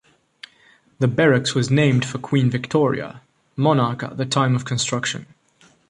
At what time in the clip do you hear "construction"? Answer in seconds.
4.65-5.27